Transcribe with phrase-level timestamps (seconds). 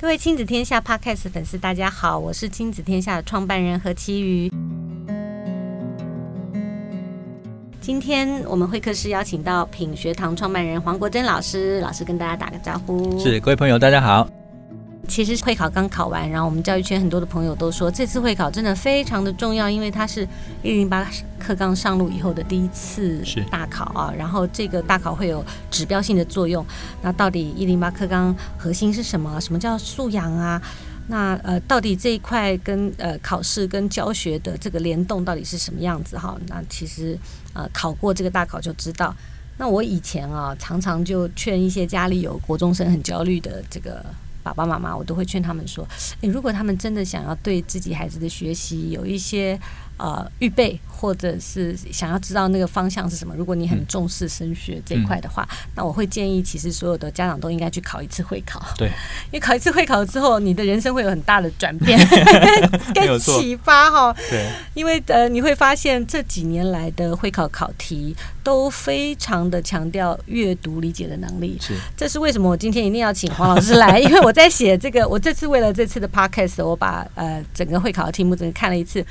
[0.00, 4.50] 各位亲子天下 Podcast 粉丝，大家好，我是亲子天下的创办人何其瑜。
[7.82, 13.20] 今天我们会客室邀请到品学堂创办人黄国珍老师，老师跟大家打个招呼。
[13.20, 14.26] 是，各位朋友，大家好。
[15.10, 20.22] 其实会考刚考完，然后我们教育圈很多的朋友都说，这次会考真的非常的重要，因为它是
[20.62, 21.04] 一零八
[21.36, 23.20] 课纲上路以后的第一次
[23.50, 24.14] 大考啊。
[24.16, 26.64] 然后这个大考会有指标性的作用。
[27.02, 29.40] 那到底一零八课纲核心是什么？
[29.40, 30.62] 什么叫素养啊？
[31.08, 36.38] 那呃，到底这一块跟呃考试跟教学的这个联动到底是什么样子哈？
[36.46, 37.18] 那其实
[37.52, 39.12] 呃考过这个大考就知道。
[39.58, 44.06] 那我以前啊，常常就劝一些家里有国中生很焦虑的这个。
[44.42, 45.86] 爸爸妈妈，我都会劝他们说
[46.22, 49.58] ：“诶，如果他们真的想要对自己孩子的学习有一些……”
[50.00, 53.34] 呃，预备或者是想要知道那个方向是什么？
[53.36, 58.62] 如果你很重视升学这一块的话，嗯，那我会建议，其实所有的家长都应该去考一次会考。
[58.78, 58.88] 对，
[59.26, 61.98] 因为考一次会考之后，你的人生会有很大的转变
[62.94, 64.16] 跟启发哈。
[64.30, 71.58] 对，因为呃，你会发现这几年来的会考考题都非常的强调阅读理解的能力。
[71.60, 74.00] 是，这是为什么我今天一定要请黄老师来？
[74.00, 79.04] 因为我在写这个，我这次为了这次的 podcast，我把呃整个会考的题目整个看了一次。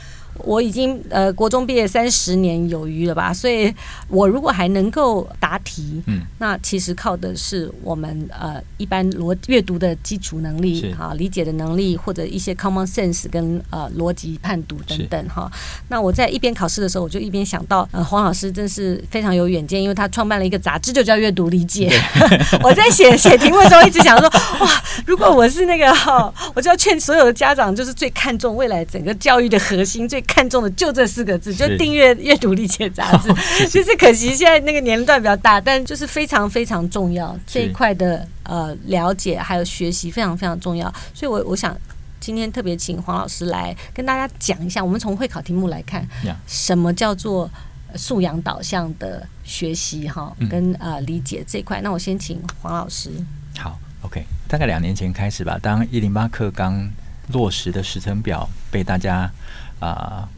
[0.44, 3.74] 我已经呃国中毕业三十年有余了吧，所以
[4.08, 15.52] 我如果还能够答题，嗯，那其实靠的是我们呃一般逻阅读的基础能力哈，理解的能力或者一些 common sense 跟呃逻辑判读等等哈。
[15.90, 21.92] 那我在一边考试的时候，我就一边想到呃黄老师真是非常有远见，因为他创办了一个杂志，就叫阅读理解。
[22.64, 24.30] 我在写写题目的时候，一直想说
[24.62, 30.24] 哇，如果我是那个哈，我就要劝所有的家长，就是最看重未来整个教育的核心最。
[30.30, 33.34] 看中的就这四个字，就订阅阅读理解杂志。
[33.68, 40.94] 其实可惜现在那个年龄段比较大，但就是非常非常重要这一块的呃了解还有学习非常非常重要。
[41.14, 41.76] 所以我我想
[42.20, 46.08] 今天特别请黄老师来跟大家讲一下，我们从会考题目来看，
[46.48, 47.50] 什么叫做
[47.96, 51.82] 素养导向的学习哈，跟呃理解这一块。
[51.82, 53.10] 那我先请黄老师。
[53.58, 56.90] 好，OK，大概两年前开始吧，当一零八课纲
[57.34, 59.30] 落实的时程表被大家。
[59.80, 60.30] 啊、呃，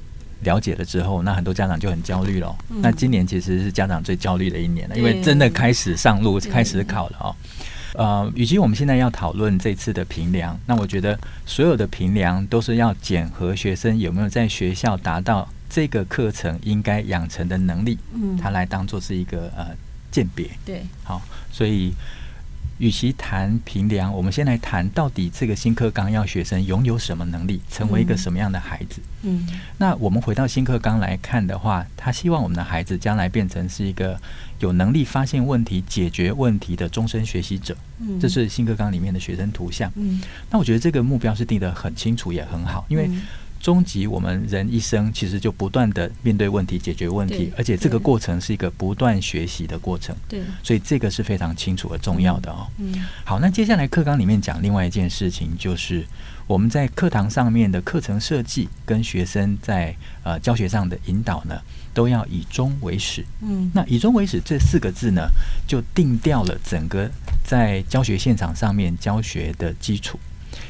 [0.44, 2.56] 了解了之后，那很多家长就很焦虑了。
[2.69, 7.35] 嗯、那今年其实是家长最焦虑的一年了，因为真的开始上路，开始考了哦。
[7.94, 19.68] 呃，与其我们现在要讨论这次的评量，那我觉得所有的评量都是要检核学生有没有在学校达到这个课程应该养成的能力，嗯，它来当做是一个呃
[20.09, 20.50] 鉴别。
[20.66, 21.22] 对，好，
[21.52, 21.94] 所以。
[22.81, 29.00] 与其谈评量，我们先来谈到底这个新课纲要学生拥有什么能力，成为一个什么样的孩子。
[29.22, 29.47] 嗯，
[29.78, 34.20] 那我们回到新课纲来看的话，他希望我们的孩子将来变成是一个
[34.58, 37.78] 有能力发现问题、解决问题的终身学习者。
[38.00, 39.91] 嗯，这是新课纲里面的学生图像。
[39.96, 43.08] 嗯，那我觉得这个目标是定得很清楚，也很好，因为。
[43.62, 50.16] 终极，我们人一生其实就不断的面对问题、解决问题，而且这个过程是一个不断学习的过程。
[50.28, 52.68] 对，所以这个是非常清楚和重要的哦。
[52.80, 56.06] 嗯，好，那接下来课纲里面讲另外一件事情，就是
[56.48, 61.62] 我们在课堂上面的课程设计跟学生在呃教学上的引导呢，
[61.94, 63.24] 都要以终为始。
[63.42, 65.28] 嗯，那以终为始这四个字呢，
[65.68, 67.10] 就定掉了整个
[67.46, 70.20] 在教学现场上面教学的基础。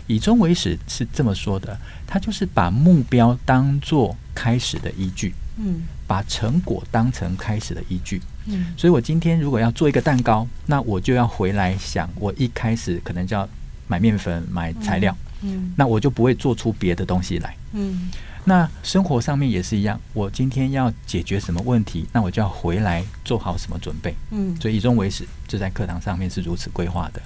[0.07, 13.47] 以终为始是这么说的，他就是把目标当做开始的依据，嗯，把成果当成开始的依据，嗯，所以我今天如果要做一个蛋糕，那我就要回来想，我一开始可能就要
[13.87, 18.09] 买面粉、买材料，嗯，那我就不会做出别的东西来，嗯，
[18.43, 27.21] 那生活上面也是一样，我今天要解决什么问题，那我就要回来做好什么准备，嗯，所以以终为始，就在课堂上面是如此规划的。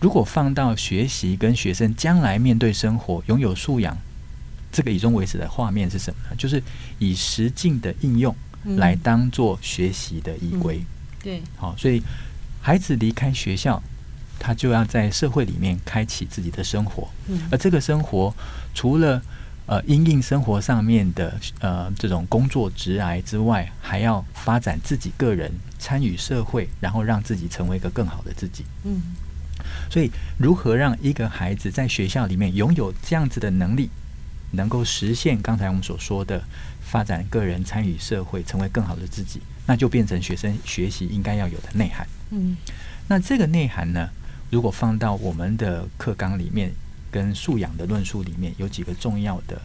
[0.00, 3.96] 如果放到学习跟学生将来面对生活拥有素养，
[4.70, 6.36] 这个以终为始的画面是什么呢？
[6.36, 6.62] 就是
[6.98, 8.34] 以实境的应用
[8.76, 10.80] 来当做学习的依归。
[11.20, 12.00] 对，好，所以
[12.60, 13.82] 孩子离开学校，
[14.38, 17.08] 他就要在社会里面开启自己的生活。
[17.50, 18.32] 而这个生活
[18.74, 19.20] 除了
[19.66, 28.64] 呃因应生活上面的呃这种工作职涯之外，还要发展自己个人，参与社会，然后让自己成为一个更好的自己。
[28.84, 29.02] 嗯。
[29.90, 33.88] 所以，如何让一个孩子在学校里面拥有这样子的能力，
[34.52, 36.42] 能够实现刚才我们所说的
[36.80, 42.06] 发展个人、参与社会、成为更好的自己，那就变成学生学习应该要有的内涵。
[42.30, 42.56] 嗯，
[43.08, 44.10] 那这个内涵呢，
[44.50, 46.70] 如果放到我们的课纲里面，
[47.10, 49.60] 跟素养的论述里面，有几个重要的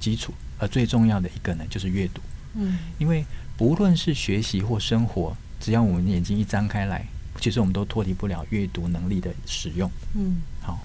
[0.00, 2.20] 基础，而最重要的一个呢，就是阅读。
[2.54, 3.24] 嗯，因为
[3.56, 7.06] 不论是学习或生活，只要我们眼睛一张开来。
[7.42, 9.90] 其实我们都脱离不了阅读能力的使用。
[10.14, 10.78] 嗯，好，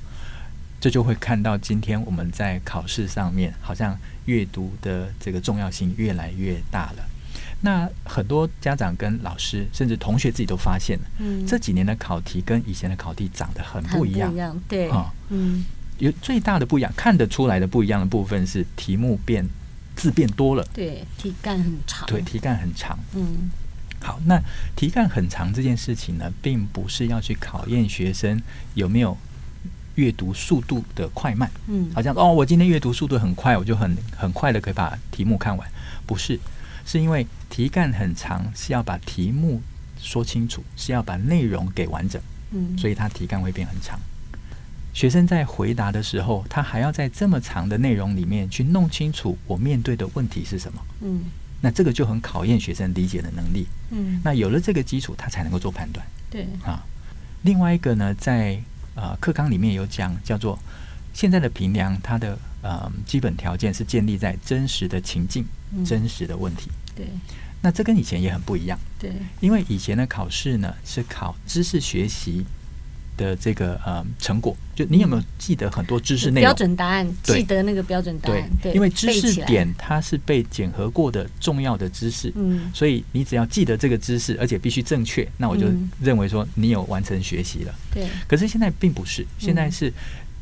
[0.82, 3.96] 这就会看到今天我们在考试上面，好像
[4.26, 7.06] 阅读的这个重要性越来越大了。
[7.62, 15.64] 那很多家长跟老师，甚至同学自己都发现了，嗯，这几年的考题跟以前的考题长得很不一样，不一样对，啊、嗯，
[16.00, 19.48] 有最大的不一样，看得出来的不一样的部分是题目变
[19.96, 23.50] 字变多了，对，题干很长，对，题干很长，嗯，
[24.02, 24.42] 好，那
[24.76, 28.42] 题干很长这件事情呢，并不是要去考验学生
[28.76, 29.18] 有没有
[29.96, 35.70] 阅读速度的快慢，嗯，好像哦，我今天阅读速度很快，我就很很快的可以把题目看完，
[36.06, 36.40] 不是。
[36.86, 39.62] 是因为题干很长，是要把题目
[40.00, 42.22] 说清楚，是要把内容给完整，
[42.52, 44.00] 嗯，所以它题干会变很长。
[44.94, 51.24] 学生在回答的时候，他还要在这么长的内容里面去弄清楚我面对的问题是什么，嗯，
[51.62, 56.48] 那这个就很考验学生理解的能力，嗯，那有了这个基础，他才能够做判断，对。
[56.64, 56.86] 啊。
[57.44, 58.62] 另外一个呢，在
[58.96, 60.58] 呃课纲里面有讲，叫做
[61.14, 65.46] 现在的评量，它的呃基本条件是建立在真实的情境。
[65.86, 67.06] 真实的问题，对，
[67.62, 69.12] 那这跟以前也很不一样，对，
[69.42, 72.46] 因为以前的考试呢是考知识学习
[73.18, 76.48] 的这个呃成果，就你有没有记得很多知识内容？
[76.48, 85.68] 标准答案，记得那个标准答案，对，因为知识点它是被检核过的重要的知识，嗯，所以你只要记得这个知识，而且必须正确，那我就
[86.00, 88.08] 认为说你有完成学习了，对。
[88.28, 89.92] 可是现在并不是，现在是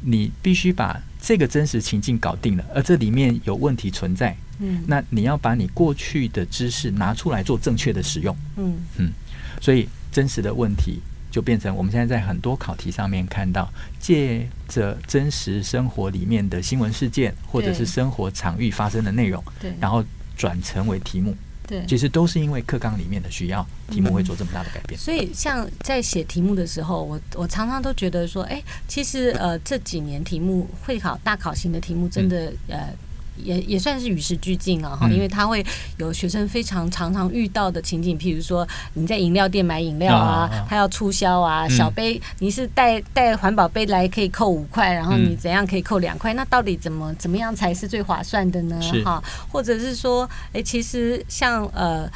[0.02, 4.36] 你必须把这个真实情境搞定了，而这里面有问题存在。
[4.60, 8.36] 嗯，那你要把你过去的知识拿出来做正确的使用。
[8.56, 8.74] 嗯。
[8.98, 9.12] 嗯，
[9.60, 11.02] 所以真实的问题
[11.36, 20.02] 就变成我们现在在很多考题上面看到，借着真实生活里面的新闻事件或者是生活场域发生的内容，对，然后
[20.38, 21.36] 转成为题目。
[21.68, 24.98] 对，其实都是因为课纲里面的需要，题目会做这么大的改变。
[24.98, 32.94] 所以，像在写题目的时候，我我常常都觉得说，哎，其实呃这几年题目会考大考型的题目，真的呃。
[33.38, 35.66] 也也算是与时俱进了哈，因为他会
[35.98, 46.34] 有学生非常常常遇到的情景，譬如说你在饮料店买饮料啊，他要促销啊，小杯你是带带环保杯来可以扣五块，然后你怎样可以扣两块？
[46.34, 48.80] 那到底怎么怎么样才是最划算的呢？
[49.04, 49.22] 哈，
[49.52, 52.10] 或者是说，哎，其实像呃，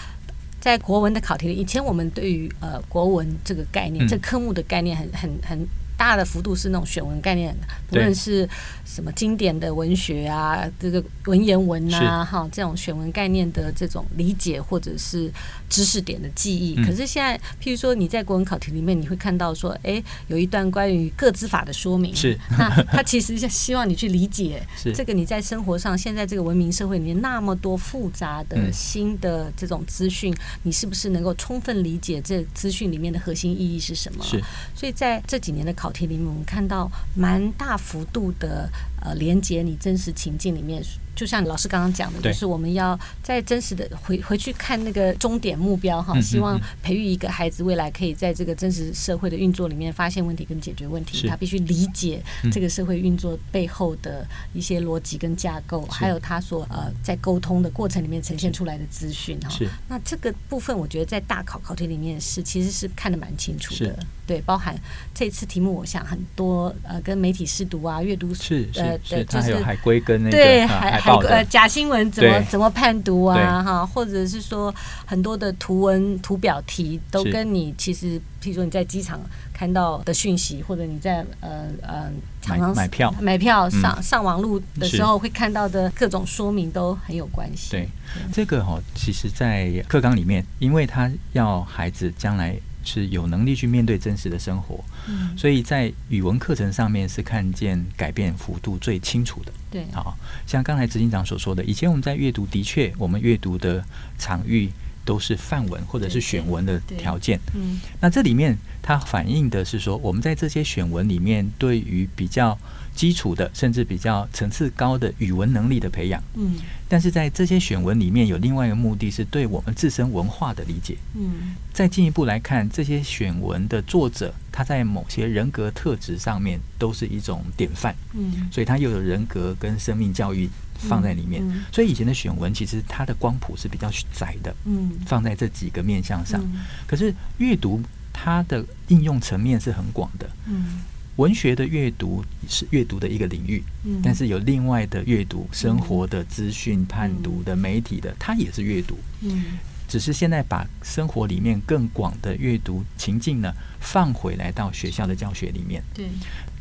[0.59, 5.67] 在国文的考题里，以前我们对于呃国文这个概念，这科目的概念很很很。
[5.99, 7.53] 大的幅度是那种选文概念，
[7.89, 8.47] 不论是
[8.85, 15.29] 什么经典的文学啊，这个文言文啊，哈，这种选文概念的这种理解或者是
[15.67, 16.73] 知识点的记忆。
[16.85, 24.65] 可是现在，譬如说你在国文考题里面，你会看到说，哎，有一段关于各资法的说明，是 那他其实是希望你去理解
[24.95, 34.23] 这个你在生活上现在这个文明社会里面那么多复杂的新的这种资讯，你是不是能够充分理解这资讯里面的核心意义是什么？
[34.23, 34.41] 是，
[34.73, 35.88] 所以在这几年的考。
[35.91, 38.69] 题里面，我们看到蛮大幅度的
[39.01, 40.81] 呃连接，你真实情境里面。
[41.15, 51.27] 就像老师刚刚讲的，就是我们要在真实的回回去看那个终点目标哈，希望培育一个孩子未来可以在这个真实社会的运作里面发现问题跟解决问题。
[51.27, 59.49] 他必须理解这个社会运作背后的一些逻辑跟架构，还有他所呃在沟通的过程里面呈现出来的资讯哈。
[59.89, 63.99] 那这个部分，我觉得在大考考题里面是其实是看得蛮清楚的。
[64.25, 64.79] 对，包含
[65.13, 71.11] 这次题目，我想很多呃跟媒体试读啊、阅读是呃是，他还有海归跟那个对海海。
[71.27, 73.63] 呃，假新闻怎么怎么判读啊？
[73.63, 74.73] 哈，或者是说
[75.05, 79.19] 很多的图文图表题都跟你其实，譬如说你在机场
[79.53, 82.09] 看到的讯息，或者你在呃呃
[82.41, 87.71] 常常买票买票上上网路的时候会看到的各种说明都很有关系。
[87.71, 87.89] 对，
[88.31, 92.55] 这个哈，其实，在课纲里面，因为他要孩子将来。
[92.89, 99.51] 是有能力去面对真实的生活，嗯，所以在语文课程上面是看见改变幅度最清楚的。
[99.69, 100.17] 对，好，
[100.47, 103.85] 像刚才执行长所说的，以前我们在阅读，的确，我们阅读的
[104.17, 104.69] 场域
[105.05, 107.39] 都是范文或者是选文的条件。
[107.53, 112.57] 嗯，那这里面它反映的是说，我们在这些选文里面，对于比较。
[112.99, 116.57] 基础的，甚至比较层次高的语文能力的培养，嗯，
[116.89, 136.43] 但是在这些选文里面有另外一个目的是对我们自身文化的理解，嗯，再进一步来看这些选文的作者，他在某些人格特质上面都是一种典范，嗯，所以他又有人格跟生命教育放在里面，嗯，所以以前的选文其实它的光谱是比较窄的，嗯，放在这几个面向上，
[136.85, 140.81] 可是阅读它的应用层面是很广的，嗯。
[141.19, 148.97] 文学的阅读是阅读的一个领域，嗯，但是有另外的阅读，生活的资讯、判读的媒体的，它也是阅读。
[149.21, 149.43] 嗯，
[149.89, 155.83] 只是现在把生活里面更广的阅读情境呢放回来到学校的教学里面。
[155.95, 156.07] 对，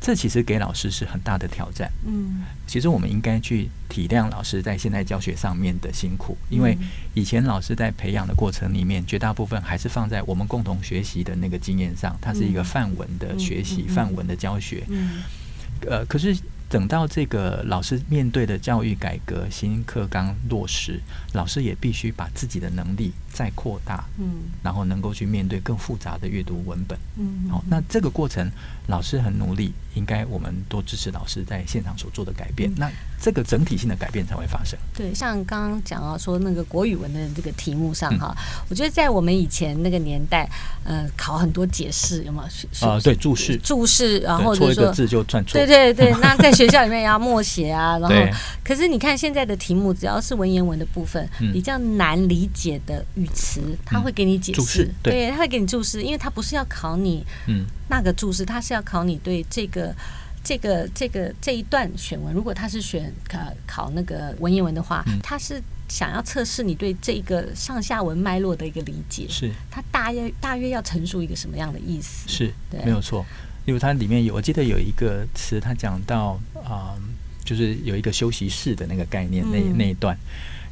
[0.01, 1.93] 这其实给老师是很大的挑战。
[2.07, 6.77] 嗯，其实我们应该去体谅老师在现在教学上面的辛苦，因为
[7.13, 14.83] 以前老师在培养的过程里面，绝大部分还是放在我们共同学习的那个经验上，它是一个范文的学习、范文的教学。
[14.89, 15.23] 嗯，
[15.87, 16.35] 呃，可是。
[16.69, 21.01] 等到这个老师面对的教育改革、新课纲落实，
[21.33, 28.51] 老师也必须把自己的能力再扩大，嗯，然后能够去面对更复杂的阅读文本，嗯，好，那这个过程
[28.87, 32.91] 老师很努力，应该我们多支持老师在现场所做的改变，嗯、那
[33.21, 34.79] 这个整体性的改变才会发生。
[34.95, 40.49] 对，像刚刚讲到说那个国语文的这个题目上哈、嗯，我觉得在我们以前那个年代，
[40.85, 42.87] 呃，考很多解释有没有？
[42.87, 46.53] 啊、呃，对，注释，注释，然后错一个字就算错，对对对，那在。
[46.59, 48.17] 学校里面也要默写啊， 然后
[48.65, 57.65] 可是你看现在的题目，只要是文言文的部分，嗯、比较难理解的语词，他会给你解释、嗯，对，他会给你注释，因为他不是要考你嗯。
[57.91, 59.88] 那个注释，他是要考你对这个
[60.43, 62.35] 这个这个这一段选文。
[62.35, 72.29] 如果他是选呃考那个文言文的话，他、嗯、是想要测试你对这个上下文脉络的一个理解，是他大约大约要陈述一个什么样的意思？
[72.29, 73.25] 是，对，没有错。
[73.67, 77.15] 因为它里面有，我记得有一个词，他讲到啊、嗯，
[77.45, 80.17] 就是有一个休息室的那个概念，那那一段。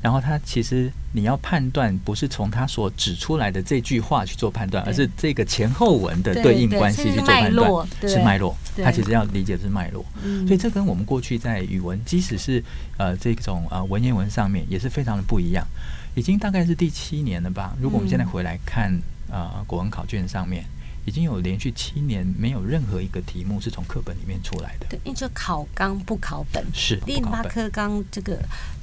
[0.02, 8.56] 然后他其实你要判断，不是从他所指出来的这句话去做判断，而是这个前后文的对应关系去做判断，是脉络。
[8.76, 10.04] 他其实要理解的是脉络。
[10.46, 12.62] 所以这跟我们过去在语文，即使是
[12.96, 15.66] 呃这种呃文言文上面，也是非常的不一样。
[16.14, 17.74] 已经大概是第七年了吧？
[17.80, 18.96] 如果我们现在回来看
[19.30, 20.64] 呃国文考卷上面。
[21.06, 24.86] 已经有连续七年没有任何一个题目是从课本里面出来的。
[24.90, 28.38] 对，因为就考纲不考本，是一零八课纲这个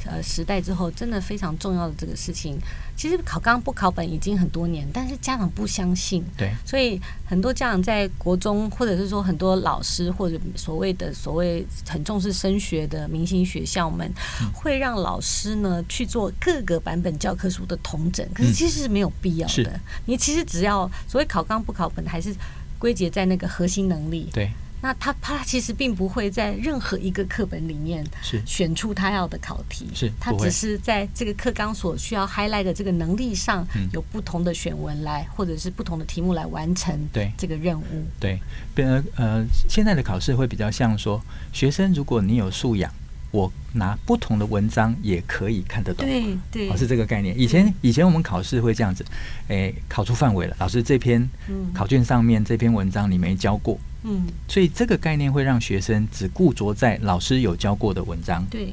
[0.05, 2.57] 呃时代之后，真的非常重要的这个事情。
[2.95, 6.23] 其实考纲不考本已经很多年，但是家长不相信。
[6.37, 14.07] 对，所以很多家长在国中，或者是说很多老师或者所谓的所谓很重视升学的明星学校们，
[14.41, 18.25] 嗯、会让老师呢去做各个版本教科书的统整。
[18.33, 19.71] 可是其实是没有必要的。
[19.71, 22.31] 嗯、你其实只要所谓考纲不考本，还是
[22.77, 24.29] 归结在那个核心能力。
[24.31, 24.51] 对。
[24.85, 38.05] 那他他其实并不会在任何一个课本里面是选出他要的考题，是他只是在这个课纲所需要 highlight 的这个能力上，有不同的选文来，或者是不同的题目来完成对这个任务。
[38.19, 38.37] 对，
[38.75, 42.91] 变呃呃，现在的考试会比较像说，学生如果你有素养，
[43.33, 47.37] 我拿不同的文章也可以看得懂，对对，哦，是这个概念。
[47.37, 49.03] 以前以前我们考试会这样子，
[49.47, 51.27] 诶，考出范围了，老师这篇
[51.73, 53.75] 考卷上面这篇文章你没教过。
[54.03, 58.71] 嗯，所以这个概念会让学生只固着在老师有教过的文章，对，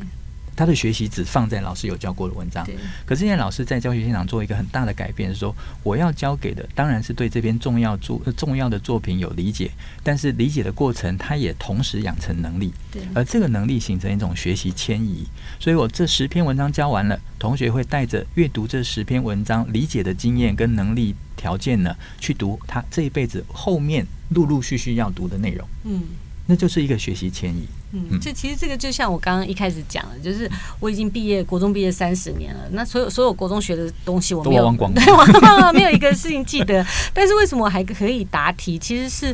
[0.61, 2.63] 他的学习只放在老师有教过的文章。
[2.67, 2.77] 对，
[3.07, 9.71] 可是现在老师在教学现场做一个很大的改变，是说我要教给的当然是对这篇重要作重要的作品有理解，
[10.03, 12.75] 但是理解的过程，他也同时养成能力。
[12.93, 15.27] 对，而这个能力形成一种学习迁移。
[15.59, 24.07] 所以我这十篇文章教完了，同学会带着阅读这十篇文章理解的经验跟能力条件呢，去读他这一辈子后面。
[24.31, 26.03] 陆陆续续要读的内容，嗯，
[26.51, 27.65] 那就是一个学习迁移。
[27.93, 36.85] 嗯，这其实这个就像我刚刚一开始讲的，就是我已经毕业，国中毕业三十年了，那所有所有国中学的东西我没有忘光， 对，忘光了，没有一个事情记得。
[37.15, 38.77] 但是为什么我还可以答题？
[38.77, 39.33] 其实是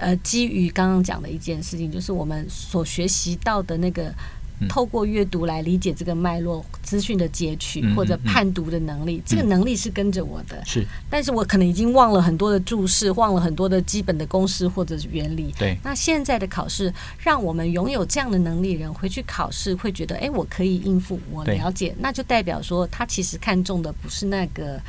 [0.00, 4.12] 呃，基于刚刚讲的一件事情，就是我们所学习到的那个。
[4.68, 10.64] 透过阅读来理解这个脉络、资讯的截取或者判读的能力，这个能力是跟着我的。
[10.64, 15.54] 是，但是我可能已经忘了很多的注释，忘了很多的基本的公式或者是原理。
[15.58, 15.76] 对。
[15.84, 24.80] 那现在的考试，让我们拥有这样的能力人回去考试，会觉得，哎，我可以应付，我了解，那就代表说，他其实看重的不是那个，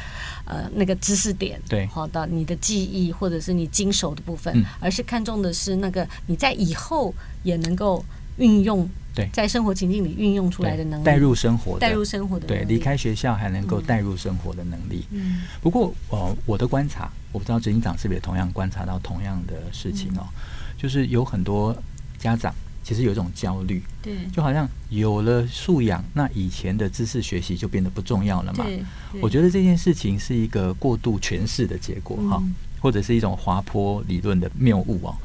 [0.46, 8.04] 呃，那个知识点，对，好的，你的记忆或者是你经手的部分，嗯、而是看重的是那个你在以后也能够
[8.38, 8.90] 运用。
[9.14, 15.06] 对，在生活情境里运用出来的能力，带入生活的，带入生活的，对，离开学校还能够带入生活的能力。
[15.12, 20.34] 嗯，不过，呃，我的观察，我不知道执行长是不是也同样观察到同样的事情哦，嗯、
[20.78, 21.76] 就是有很多
[22.18, 28.64] 家长其实有一种焦虑，对，就好像有了素养，那以前的知识学习就变得不重要了嘛。
[28.64, 28.84] 对，
[29.22, 35.16] 我觉得这件事情是一个过度诠释的结果哈、嗯，或者是一种滑坡理论的谬误哦，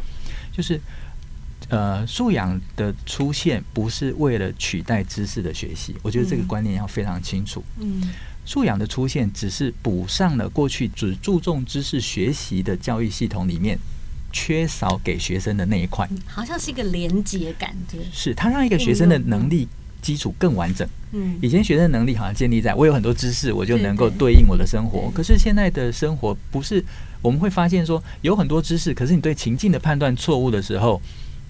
[0.51, 0.81] 就是。
[1.75, 7.65] 呃，素养的出现不是为了取代知识的学习，我觉得这个观念要非常清楚。
[7.81, 8.01] 嗯，
[8.45, 13.77] 素养的出现只是补上了过去只注重知识学习的教育系统里面
[14.33, 19.67] 缺少给学生的那一块，好像是一个连接感，对，是它让一个学生的能力
[20.01, 20.89] 基础更完整。
[21.11, 25.11] 嗯，以前学生能力好像建立在我有很多知识，我就能够对应我的生活。
[25.13, 26.85] 可是现在的生活不是，
[27.21, 31.03] 我们会发现说有很多知识，可是你对情境的判断错误的时候，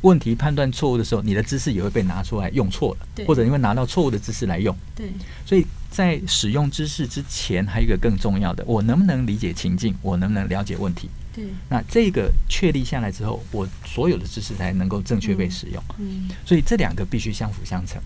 [0.04, 4.74] 问题判断错误的时候，你的知识也会被拿出来用错了，或者你会拿到错误的知识来用。
[4.94, 5.10] 对，
[5.46, 9.94] 所以在使用知识之前，还有一个更重要的，我能不能理解情境？
[10.02, 11.08] 我能不能了解问题？
[11.34, 15.82] 对，那这个确立下来之后，我所有的知识才能够正确被使用。
[15.98, 18.00] 嗯，所以这两个必须相辅相成。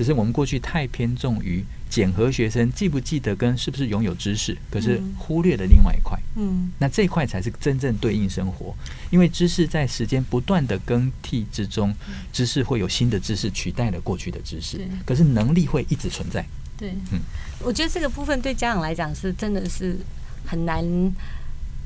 [0.00, 6.18] 只是我们过去太偏重于检核学生记不记得跟是不是拥有知识，可是忽略了另外一块。
[6.36, 8.74] 嗯，那这一块才是真正对应生活，
[9.10, 11.94] 因为知识在时间不断的更替之中，
[12.32, 14.80] 知识会有新的知识取代了过去的知识。
[15.04, 16.42] 可是能力会一直存在。
[16.78, 17.20] 对，嗯，
[17.62, 19.98] 我觉得这个部分对家长来讲是真的是
[20.46, 20.82] 很难。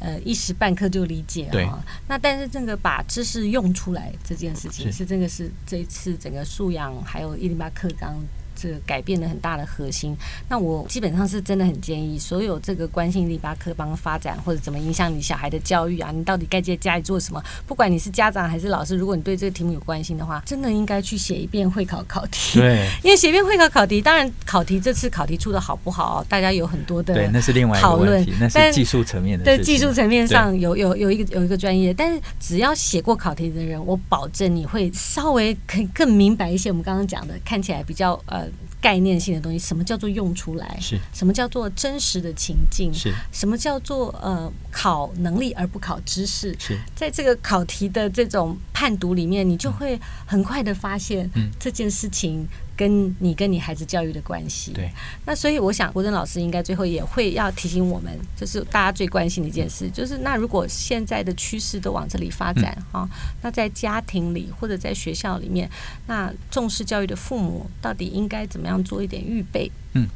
[0.04, 1.82] 呃，一时半刻就理解啊。
[2.06, 8.14] 那但是这个把知识用出来这件事情，是这个是这一次整个素养还有一零八课纲。
[8.54, 10.16] 这个改变了很大的核心。
[10.48, 17.42] 那我基本上是真的很建议，所有这个关心一零八课纲发展或者怎么影响你小孩的教育啊，你到底该在家里做什么？
[17.66, 22.60] 不管你是家长还是老师，如果你对这个题目有关心的话，真的应该去写一遍会考考题。
[22.60, 29.44] 对，因为写一遍会考考题，当然考题这次考题出的好不好，大家有很多的对，那是另外讨论，那是技术层面的。
[29.44, 36.70] 对，技术层面上有有有一个有一个专业，但是只要写过考题的人，我保证你会稍微可以更明白一些。
[36.70, 38.43] 我们刚刚讲的，看起来比较呃。
[38.80, 40.78] 概念性的东西，什么叫做用出来？
[40.80, 42.92] 是什么叫做真实的情境？
[42.92, 46.54] 是什么叫做呃考能力而不考知识？
[46.58, 52.46] 是在这个考题的这种判读里面，你就会很快的发现这件事情。
[52.76, 54.90] 跟你跟你孩子教育的关系，对，
[55.24, 63.02] 那所以我想国珍老师应该最后也会要提醒我们，就是大家最关心的一件事，就是那如果现在的趋势都往这里发展哈、嗯。
[63.02, 63.08] 哦，
[63.42, 65.70] 那在家庭里或者在学校里面，
[66.06, 69.70] 那重视教育的父母到底应该怎么样做一点预备？
[69.92, 70.08] 嗯，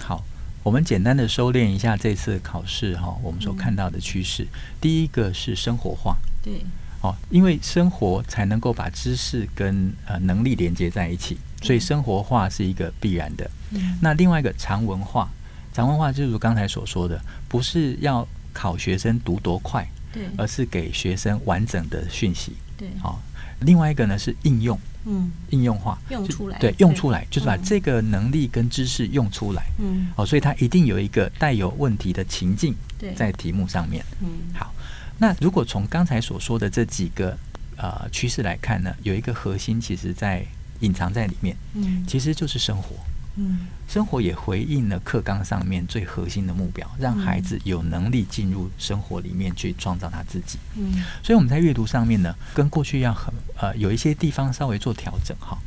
[0.00, 0.24] 好，
[0.64, 6.54] 我们简单的收敛一下这次考试哈，我们所看到的趋势，嗯、第一个是生活化，对，
[7.00, 11.38] 哦，因为生活才能够把知识跟呃能力连接在一起。
[11.62, 13.50] 所以生活化是一个必然的。
[13.70, 13.98] 嗯。
[14.00, 15.30] 那另外一个常文化，
[15.72, 22.88] 常文化就如刚才所说的，不是要考学生读多快，对，而是给学生完整的讯息，对。
[23.00, 23.18] 好，
[23.60, 32.74] 另外一个呢是应用，嗯，应用化，用出来，对，用出来就是把这个能力跟知识用出来，嗯，哦，所以它一定有一个带有问题的情境，
[33.16, 34.74] 在题目上面，嗯，好。
[35.18, 37.38] 那如果从刚才所说的这几个
[37.76, 40.44] 呃趋势来看呢，有一个核心，其实在。
[40.82, 42.94] 隐藏在里面，嗯，其实就是生活，
[43.36, 55.58] 嗯，生活也回应了课纲上面最核心的目标，让孩子有能力进入生活里面去创造他自己，嗯，所以我们在阅读上面呢，跟过去要很呃有一些地方稍微做调整哈，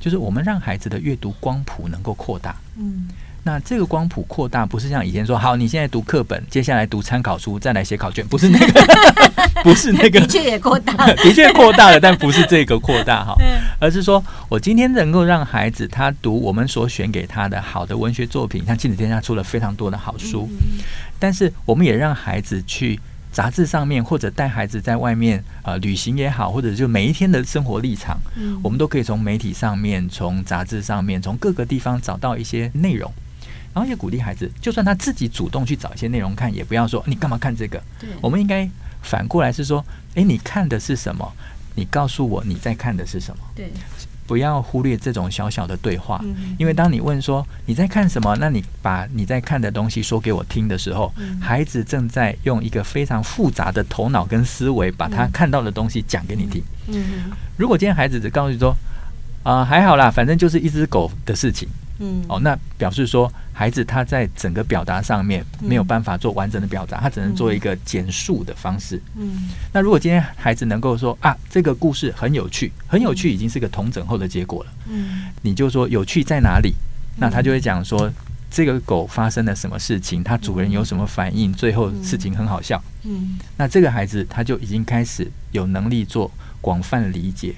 [0.00, 3.08] 就是我们让孩子的阅读光谱能够扩大，嗯。
[3.44, 8.86] 那这个光谱扩大，不是像以前说，好，你现在读课本，接下来读参考书，再来写考卷，不是那个，
[9.64, 10.94] 不是那个，的确也扩大。
[11.06, 13.34] 了， 的确扩大了，但不是这个扩大哈，
[13.80, 20.48] 而是说我今天能够让孩子他读我们所选给他的好的文学作品，像亲子天下出了非常多的好书，
[21.18, 23.00] 但是我们也让孩子去
[23.32, 28.16] 杂志上面，或者带孩子在外面呃旅行也好，或者就每一天的生活立场，
[28.62, 33.12] 我们都可以从媒体上面、从杂志上面、从各个地方找到一些内容。
[33.74, 37.82] 然后也鼓励孩子，就算他自己主动去找一些内容看，也不要说你干嘛看这个。
[37.98, 38.68] 对，我们应该
[39.02, 41.32] 反过来是说，诶，你看的是什么？
[41.74, 43.42] 你告诉我你在看的是什么？
[43.54, 43.72] 对，
[44.26, 46.22] 不要忽略这种小小的对话，
[46.58, 56.62] 因为当你问说你在看什么，那你把你在看的东西说给我听的时候，孩子正在用一个非常复杂的头脑跟思维，把他看到的东西讲给你听。
[56.88, 58.76] 嗯，如果今天孩子只告诉你说，
[59.42, 61.66] 啊，还好啦，反正就是一只狗的事情。
[62.02, 69.00] 嗯，哦，那表示说孩子他在整个表达上面没有办法做完整的表达，他只能做一个简述的方式。
[69.16, 74.70] 嗯，那如果今天孩子能够说啊，这个故事很有趣，很有趣，已经是个同整后的结果了。
[74.88, 76.74] 嗯，你就说有趣在哪里？
[77.16, 78.10] 那他就会讲说
[78.50, 82.82] 这个狗发生了什么事情，它主人有什么反应，最后事情很好笑。
[83.04, 86.30] 嗯，那这个孩子他就已经开始有能力做。
[86.62, 87.56] 广泛理解、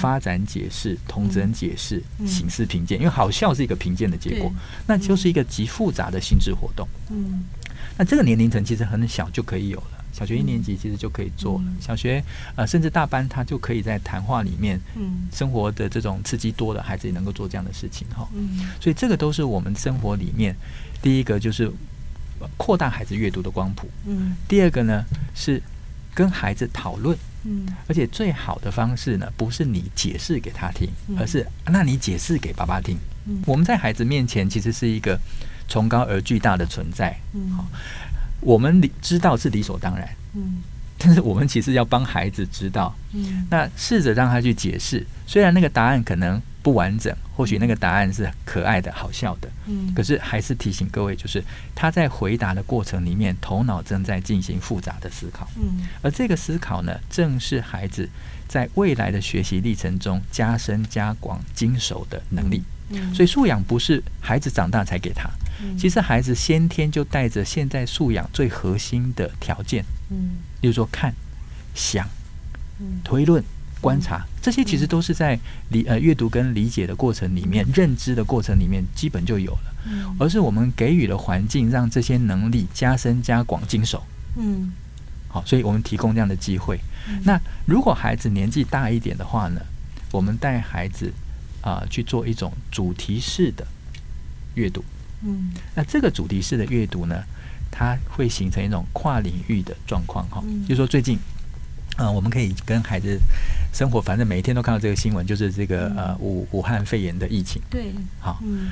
[0.00, 4.52] 发展解释、同整解释、形式评鉴，因为好笑是一个评鉴的结果，
[4.86, 6.86] 那就是一个极复杂的心智活动。
[7.10, 7.42] 嗯，
[7.96, 12.22] 那这个年龄层其实很小就可以有了，小学一年级其实就可以做了，小学
[12.54, 18.28] 呃甚至大班他就可以在谈话里面，嗯，生活的这种刺激多的孩子也能够做这样的事情哈。
[18.34, 20.54] 嗯，所以这个都是我们生活里面
[21.00, 21.72] 第一个就是
[22.58, 23.88] 扩大孩子阅读的光谱。
[24.06, 25.62] 嗯，第二个呢是
[26.12, 27.16] 跟孩子讨论。
[27.44, 32.96] 嗯，而且最好的方式呢，不是你解释给他听，而是那你解释给爸爸听。
[33.26, 35.18] 嗯，我们在孩子面前其实是一个
[35.68, 37.16] 崇高而巨大的存在。
[37.32, 37.64] 嗯，好，
[38.40, 40.08] 我们理知道是理所当然。
[40.34, 40.62] 嗯，
[40.98, 42.94] 但是我们其实要帮孩子知道。
[43.12, 46.40] 嗯，那试着让他去解释，虽然那个答案可能。
[46.62, 51.42] 不完整，或许那个答案是可爱的、好笑的，嗯，可是还是提醒各位，就是
[51.74, 58.08] 他在回答的过程里面，头脑正在进行复杂的思考，嗯，而这个思考呢，正是孩子
[58.46, 65.28] 在未来的学习历程中加深加广精熟的能力，嗯，所以素养不是孩子长大才给他，
[65.60, 71.12] 嗯，其实孩子先天就带着现在素养最核心的条件，嗯，例如说看、
[71.74, 72.08] 想、
[73.02, 73.42] 推论。
[73.82, 75.36] 观察这些其实都是在
[75.70, 79.74] 理呃阅读跟理解的过程里面，认知的过程里面基本就有了，
[80.20, 84.00] 而是我们给予了环境，让这些能力加深加广精熟。
[84.36, 84.72] 嗯，
[85.26, 86.78] 好，所以我们提供这样的机会。
[87.24, 89.60] 那如果孩子年纪大一点的话呢，
[90.12, 91.12] 我们带孩子
[91.60, 93.66] 啊去做一种主题式的
[94.54, 94.84] 阅读。
[95.22, 97.20] 嗯，那这个主题式的阅读呢，
[97.68, 101.18] 它会形成一种跨领域的状况哈，就是说最近。
[102.02, 103.16] 啊、呃，我们可以跟孩子
[103.72, 107.62] 生活，反正每一天都看到这个新闻，就是这个呃武武汉肺炎的疫情。
[107.70, 108.70] 对，好，嗯，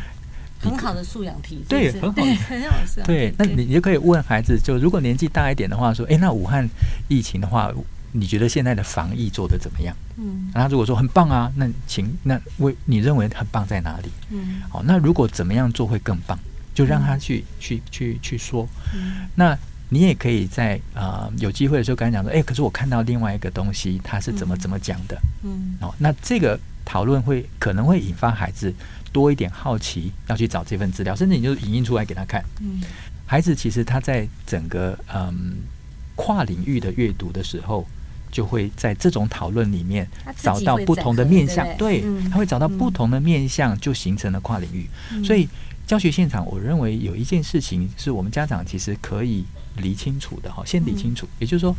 [0.60, 3.06] 很好的素养题，对，很好，很好素养。
[3.06, 6.68] 对，那你就可以问孩子，就如果年纪大一点的话，说，哎，那武汉
[7.06, 7.72] 疫情的话，
[8.10, 9.94] 你觉得现在的防疫做的怎么样？
[10.16, 14.08] 嗯，那他如果说很棒啊，那请那为你认为很棒在哪里？
[14.30, 16.36] 嗯，好，那如果怎么样做会更棒，
[16.74, 18.66] 就让他去、嗯、去去去说。
[18.92, 19.56] 嗯，那。
[19.90, 25.20] 你也可以在啊、呃、有机会的时候跟他讲说，哎，可是我看到另外一个东西，他是怎么怎么讲的？
[25.42, 28.72] 嗯，哦，那这个讨论会可能会引发孩子
[29.12, 32.42] 多一点好奇，要去找这份资料，甚至你就影印出来给他看。
[32.60, 32.80] 嗯，
[33.26, 35.56] 孩子其实他在整个嗯
[36.14, 37.84] 跨领域的阅读的时候，
[38.30, 44.86] 就会在这种讨论里面找到不同的面向，对，他会找到不同的面向，就形成了跨领域。
[45.12, 45.48] 嗯、所以
[45.90, 49.44] 教学现场，我认为有一件事情是我们家长其实可以。
[49.76, 51.26] 理清楚的哈，先理清楚。
[51.38, 51.74] 也就是说，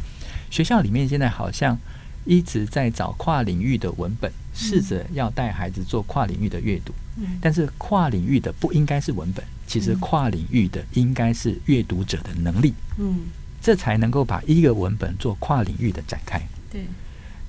[0.50, 1.78] 学校里面现在好像
[2.26, 6.93] 一直在找跨领域的文本，试着要带孩子做跨领域的阅读。
[7.41, 12.74] 但是跨领域的不应该是文本，其实跨领域的应该是阅读者的能力。
[12.97, 13.19] 嗯，
[13.62, 16.41] 这才能够把一个文本做跨领域的展开。
[16.71, 16.86] 对。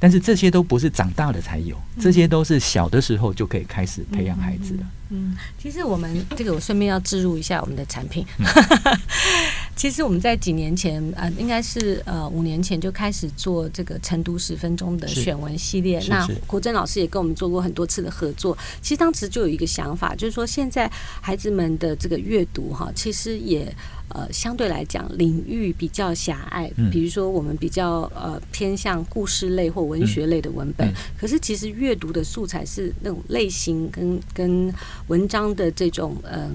[0.02, 4.82] 但是这些都不是长大了才有，这些都是小的时候就可以开始培养孩子的。
[5.10, 8.26] 嗯，其实我们这个我顺便要置入一下我们的产品。
[9.74, 16.00] 其实我们在几年前，呃，应该是呃五年前就开始做这个晨读十分钟的选文系列。
[16.08, 18.56] 那国珍老师也跟我们做过很多次的合作。
[18.80, 23.74] 其实当时就有一个想法，就是说现在孩子们的这个阅读哈，其实也。
[24.14, 26.70] 呃，相对来讲，领域比较狭隘。
[26.90, 30.86] 比如说，我们比较呃偏向故事类或文学类的文本。
[30.86, 34.70] 嗯嗯、可是，其实阅读的素材是那种类型跟跟
[35.06, 36.42] 文章的这种嗯。
[36.42, 36.50] 呃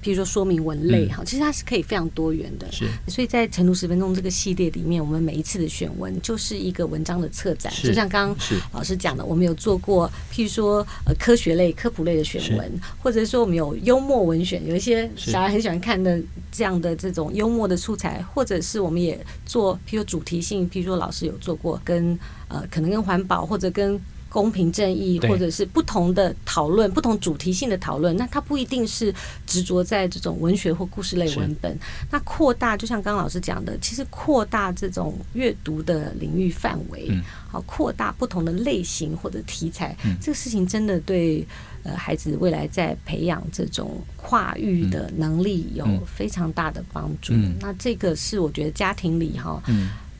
[0.00, 2.70] 比如说说明文类哈，其实它是可以非常多元的。
[2.72, 7.72] 是，所以在晨读十分钟这个系列里面，我们每一次的选文就是一个文章的策展。
[7.82, 24.00] 就像刚刚老师讲的，我们有做过，譬如说呃科学类、科普类的选文，或者说我们有幽默文选，有一些小孩很喜欢看的这样的这种幽默的素材，或者是我们也做，譬如主题性，譬如说老师有做过跟呃可能跟环保或者跟。
[24.30, 29.12] 公平正义，或者是不同的讨论，不同主题性的讨论，那它不一定是
[29.44, 31.76] 执着在这种文学或故事类文本。
[32.10, 37.10] 那扩大，就像刚刚老师讲的，其实扩大这种阅读的领域范围，
[37.50, 41.44] 好，扩大不同的类型或者题材，这个事情真的对
[41.82, 47.34] 呃孩子未来在培养这种跨域的能力有非常大的帮助。
[47.58, 49.60] 那这个是我觉得家庭里哈，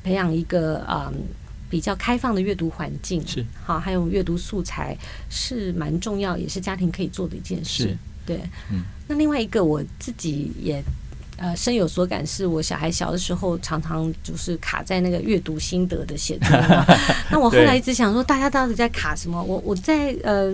[0.03, 1.13] 培养一个啊。
[1.71, 4.95] 比较开放的阅读环境是好，还有阅读素材
[5.31, 7.97] 是蛮重要，也是家庭可以做的一件事。
[8.27, 8.41] 对，
[8.73, 8.83] 嗯。
[9.07, 10.83] 那另外一个我自己也
[11.37, 16.49] 呃深有所感，是我小孩小的时候常常就是卡在那个阅读心得的写作。
[17.31, 19.43] 那我后来一直想说，大家到底在卡什么？
[19.43, 20.53] 我我在呃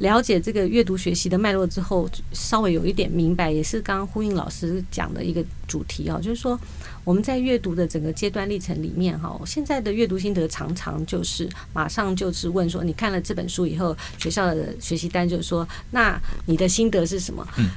[0.00, 6.58] 了解这个阅读学习的脉络之后，稍微有一点明白，也是刚刚呼应老师讲的一个主题哦，就是说。
[7.06, 17.46] 我们在阅读的整个阶段历程里面，哈，现在的阅读心得常常就是马上就是问说，你看了这本书以后，学校的学习单就是说，那你的心得是什么？
[17.58, 17.68] 嗯，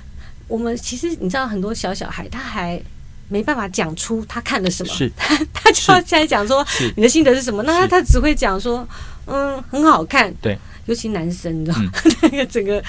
[0.47, 2.81] 我们其实你知道，很多小小孩他还
[3.27, 6.65] 没办法讲出他看了什么，是，他 他就要现在讲说
[6.95, 7.61] 你的心得是什么？
[7.61, 8.83] 那他他只会讲说，
[9.27, 10.33] 嗯，很好看。
[10.41, 11.77] 对，尤其男生，你知道，
[12.23, 12.83] 那个整个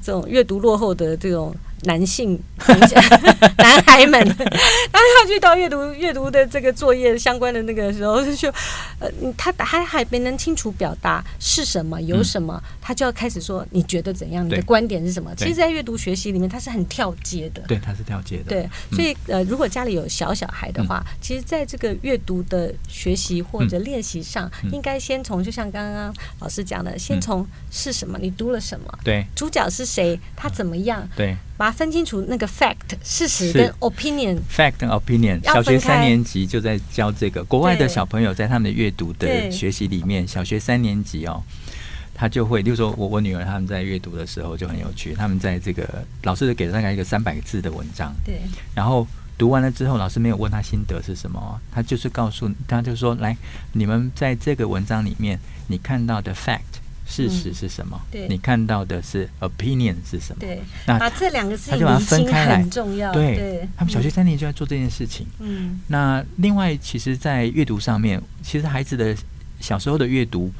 [0.00, 1.54] 这种阅读落后的这种。
[1.82, 2.40] 男性
[3.58, 8.48] 男孩们，当 他去到阅读阅读的这个作业相关的那个时候，就
[8.98, 14.44] 呃，他他还没能清楚表达是什么有什么，嗯、他就要开始说你觉得怎样？
[14.46, 15.32] 你的观点是什么？
[15.36, 17.62] 其实，在阅读学习里面，他是很跳接的。
[17.68, 18.44] 对，他是跳接的。
[18.44, 28.98] 对，所以呃，如果家里有小小孩的话，嗯、其实在这个阅读的学习或者练习上，嗯、应该先从就像刚刚老师讲的，先从是什么，你读了什么？
[29.04, 30.18] 对，主角是谁？
[30.34, 31.06] 他怎么样？
[31.16, 31.36] 对。
[31.56, 37.42] 把它分清楚，那个 fact 事实跟 opinion，fact 跟 opinion，小学三年级就在教这个。
[37.44, 41.42] 国外的小朋友在他们的阅读的学习里面，小学三年级哦，
[42.14, 48.40] 他就会，例如说我我女儿他们在阅读的时候就很有趣，他们在这个老师给了大概一个三百个字的文章，对，
[48.74, 49.06] 然后
[49.38, 53.36] 读完了之后，老师没有问他心得是什么，他就是告诉他就说，来，
[53.72, 55.38] 你们在这个文章里面
[55.68, 56.80] 你看到的 fact。
[57.06, 57.98] 事实是什么？
[58.10, 60.40] 对，你看到的是 opinion 是什么？
[60.40, 63.12] 对，那把这两个事情他就把它分开来，很重要。
[63.12, 65.24] 对，他们小学三年就在做这件事情。
[65.38, 69.16] 嗯，那另外，其实，在阅读上面，其实孩子的
[69.60, 70.50] 小时候的阅读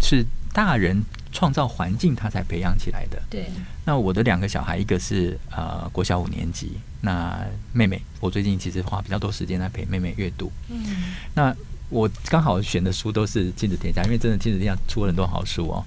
[0.00, 3.22] 是大人创造环境，他才培养起来的。
[3.30, 3.46] 对。
[3.84, 7.38] 那我的两个小孩，一个是呃国小五年级，那
[7.72, 10.50] 妹妹，我最近其实花比较多时间来陪妹妹阅读。
[10.68, 11.54] 嗯，那。
[11.90, 15.84] 我刚好选的书都是亲子天下，因为真的亲子天下出了很多好书哦。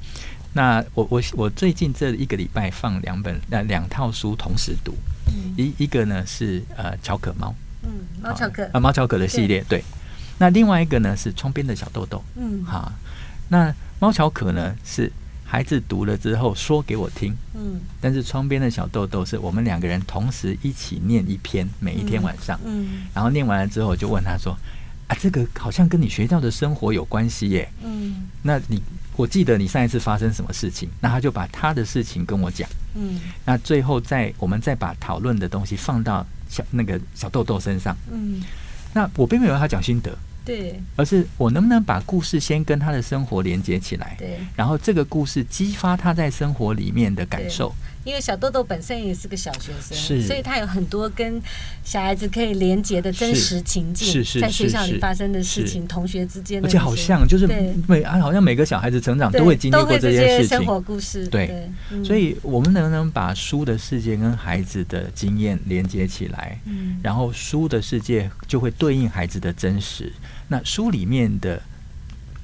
[0.54, 4.94] 那我我我最近这一个礼拜放两本那两套书同时读，
[5.28, 7.90] 嗯、一一个呢是呃巧可猫，嗯，
[8.22, 9.84] 猫巧可啊猫巧可的系列对，对。
[10.40, 12.92] 那另外一个呢是窗边的小豆豆，嗯，好。
[13.50, 15.12] 那猫巧可呢是
[15.46, 24.58] 孩子读了之后说给我听，嗯，但是窗边的小豆豆是我们两个人同时一起念一篇，每一天晚上，嗯，嗯然后念完了之后我就问他说。
[25.08, 27.70] 啊，这个好像跟你学校的生活有关系耶。
[27.84, 28.82] 嗯，那你
[29.16, 30.90] 我记得你上一次发生什么事情？
[31.00, 32.70] 那他就把他的事情跟我讲。
[32.96, 37.96] 嗯，那最后再我们再把讨论的东西放到小那个小豆豆身上。
[38.12, 38.44] 嗯，
[38.94, 40.18] 那我并没有要他讲心得。
[40.44, 44.16] 对，而是我能不能把故事先跟他的生活连接起来？
[44.18, 47.74] 对，然后这个故事激发他在生活里面的感受。
[48.08, 51.42] 因为小豆豆本身也是个小学生，所以他有很多跟
[51.84, 57.46] 小孩子可以连接的真实情境，是是，在学校里发生的事情，同学之间的，而且好像就是
[57.86, 61.28] 每啊，好像每个小孩子成长都会经历过这些事情，生活故事。
[61.28, 61.70] 对，
[62.02, 66.58] 所以我们能不能把书的世界跟孩子的经验连接起来？
[66.64, 70.14] 嗯，然后书的世界就会对应孩子的真实。
[70.48, 71.62] 那书里面的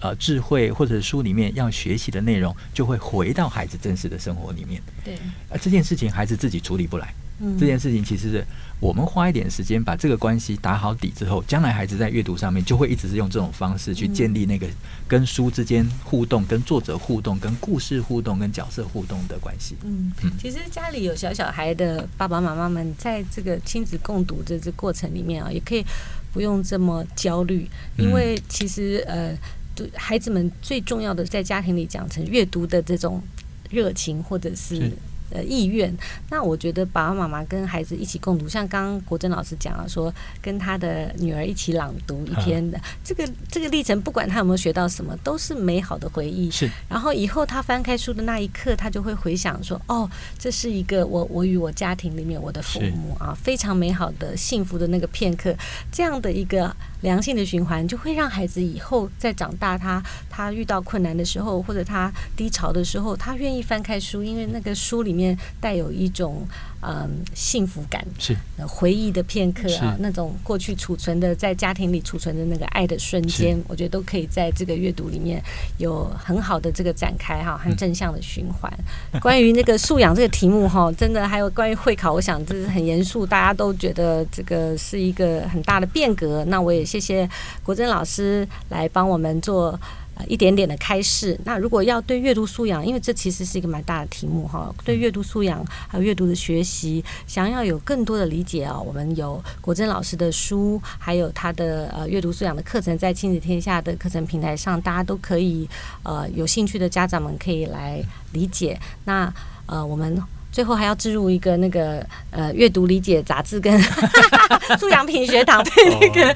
[0.03, 4.81] 呃智慧，或者书里面要学习的内容，就会回到孩子真实的生活里面。
[5.01, 5.17] 对，
[5.49, 7.13] 而这件事情孩子自己处理不来。
[7.39, 8.45] 嗯，这件事情其实是
[8.79, 14.67] 我们花一点时间把这个关系打好底之后，将来孩子在阅读上面就会一直是用这种方式去建立那个
[15.07, 19.77] 跟书之间互动、跟作者互动、跟故事互动、跟角色互动的关系。
[19.83, 25.85] 嗯，其实家里有小小孩的爸爸妈妈们，在这个亲子共读的这过程里面啊，也可以。
[26.33, 29.37] 不用这么焦虑，因为其实呃，
[29.75, 33.21] 对孩子们最重要的，在家庭里讲成阅读的这种
[33.69, 34.91] 热情，或者是。
[35.29, 35.91] 呃，意愿。
[36.29, 46.51] 那我觉得爸爸妈妈跟孩子一起共读，像刚刚国珍老师讲了，说跟他的女儿一起朗读一篇的这个这个历程，不管他有没有学到什么，都是美好的回忆。
[46.51, 46.69] 是。
[46.87, 50.07] 然后以后他翻开书的那一刻，他就会回想说：“哦，
[50.37, 55.55] 这是一个我我与我家庭里面我的父母啊，非常美好的幸福的那个片刻。”
[55.91, 65.37] 这样的一个良性的循环，就会让孩子以后在长大，他他遇到困难的时候，或者他低潮的时候，他愿意翻开书，因为那个书里面。
[65.59, 66.45] 带有一种
[66.85, 68.35] 嗯幸福感，是
[68.67, 75.41] 回忆的片刻啊，那种过去储存的在家庭里储存的那个爱的瞬间，我觉得都可以在这个阅读里面
[75.77, 78.71] 有很好的这个展开哈，很正向的循环。
[79.11, 86.43] 嗯、关于那个素养这个题目哈，真的还有关于会考，我想这是很严肃，大家都觉得这个是一个很大的变革。
[86.45, 87.29] 那我也谢谢
[87.63, 89.79] 国珍老师来帮我们做。
[90.27, 91.39] 一点点的开示。
[91.43, 105.67] 那如果要对阅读素养，因为这其实是一个蛮大的题目哈，对阅读素养还有阅读的学习，想要有更多的理解啊，我们有国珍老师的书，还有他的呃阅读素养的课程，在亲子天下的课程平台上，大家都可以
[106.03, 108.79] 呃有兴趣的家长们可以来理解。
[109.05, 109.33] 那
[109.65, 110.21] 呃我们。
[110.53, 113.77] 最后还要置入一个那个呃阅读理解杂志跟
[114.79, 116.35] 素养品学堂，对那个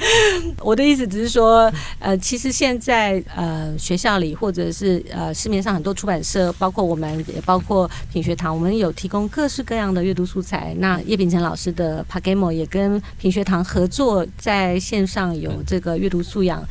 [0.60, 10.75] 我的意思只是说呃其实现在呃学校里或者是呃市面上很多出版社，包括我们也包括品学堂，我们有提供各式各样的阅读素材。
[10.80, 16.67] 那叶秉成老师的 PaGamO 也跟品学堂合作，在线上有这个阅读素养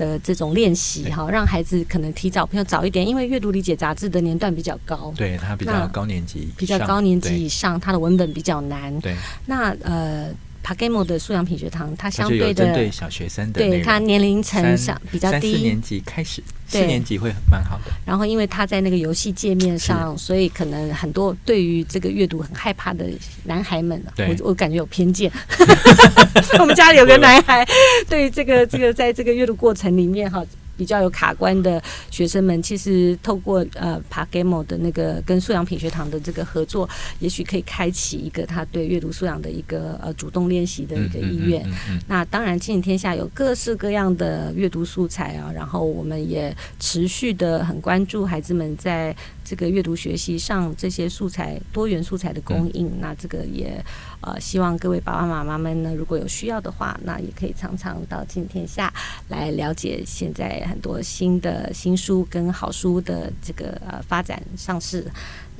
[0.00, 8.98] 的这种练习哈，让孩子可能提早，比较早一点，因为阅读理解杂志的年段比较高，对，他比较高年级，比较高年级以上，他的文本比较难。
[9.00, 10.30] 对，那呃。
[10.64, 17.92] PaGamO 的素养品学堂，它相对的对小学生的，对它年龄层上比较低，三四年级开始，四年级会蛮好的。
[18.04, 23.06] 然后，因为他在那个游戏界面上，所以可能很多对于这个阅读很害怕的
[23.44, 25.30] 男孩们，我我感觉有偏见。
[26.60, 27.66] 我们家里有个男孩，
[28.08, 30.44] 对于这个这个在这个阅读过程里面哈。
[30.80, 36.88] 比较有卡关的学生们，其实透过呃 PaGamO 的那个跟素养品学堂的这个合作，
[37.18, 41.60] 也许可以开启一个他对阅读素养的一个呃主动练习的一个意愿。
[41.66, 49.14] 嗯嗯嗯嗯、那当然，亲子天下有各式各样的阅读素材啊，然后我们也持续的很关注孩子们在
[49.50, 52.86] 这个阅读学习上这些素材多元素材的供应。
[52.86, 53.84] 嗯、那这个也
[54.20, 58.94] 呃希望各位爸爸妈妈们呢，如果有需要的话，那也可以常常到今天下
[59.26, 60.64] 来了解现在。
[60.70, 65.04] 很多新的新书跟好书的这个呃发展上市，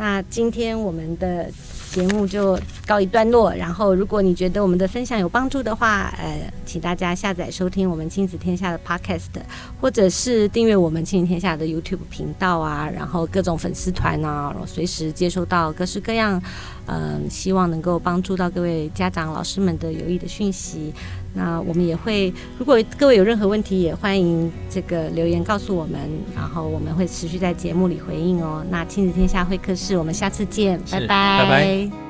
[0.00, 1.46] 那今天我们的
[1.92, 3.52] 节目就告一段落。
[3.52, 9.26] 然后，如果你觉得我们的分享有帮助的话，呃，请大家下载收听我们亲子天下的 Podcast，
[9.78, 16.42] 或者是订阅我们亲子天下的 YouTube 频道啊，然后各种粉丝团啊，随时接收到各式各样，
[16.90, 20.92] 嗯、呃，希望能够帮助到各位家长、老师们的有益的讯息。
[21.32, 26.00] 那我们也会，如果各位有任何问题，也欢迎这个留言告诉我们，
[26.34, 28.64] 然后我们会持续在节目里回应哦。
[28.68, 31.06] 那亲子天下会客室，我们下次见，拜拜。
[31.06, 32.09] 拜拜。